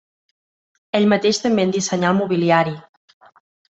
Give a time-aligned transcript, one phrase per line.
[0.99, 2.77] Ell mateix també en dissenyà el mobiliari.